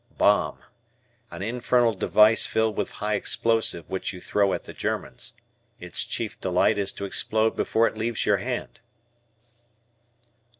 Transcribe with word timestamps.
Bomb. 0.17 0.57
An 1.29 1.43
infernal 1.43 1.93
device 1.93 2.47
filled 2.47 2.75
with 2.75 2.89
high 3.05 3.13
explosive 3.13 3.87
which 3.87 4.11
you 4.13 4.19
throw 4.19 4.51
at 4.51 4.63
the 4.63 4.73
Germans. 4.73 5.33
Its 5.79 6.05
chief 6.05 6.41
delight 6.41 6.79
is 6.79 6.91
to 6.93 7.05
explode 7.05 7.51
before 7.55 7.85
it 7.85 7.95
leaves 7.95 8.25
your 8.25 8.37
hand. 8.37 8.79